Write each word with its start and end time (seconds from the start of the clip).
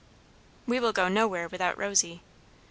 "We 0.65 0.79
will 0.79 0.93
go 0.93 1.07
nowhere 1.09 1.47
without 1.47 1.77
Rosy." 1.77 2.23